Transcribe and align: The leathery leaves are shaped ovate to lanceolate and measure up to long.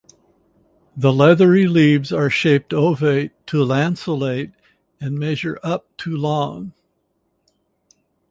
The 0.97 1.13
leathery 1.13 1.67
leaves 1.67 2.11
are 2.11 2.31
shaped 2.31 2.73
ovate 2.73 3.33
to 3.45 3.63
lanceolate 3.63 4.51
and 4.99 5.15
measure 5.19 5.59
up 5.61 5.95
to 5.97 6.09
long. 6.17 6.73